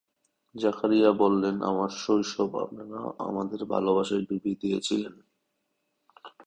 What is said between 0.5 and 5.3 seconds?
জাকারিয়া বললেন, আমার শৈশব আপনারা আপনাদের ভালবাসায় ডুবিয়ে দিয়েছিলেন।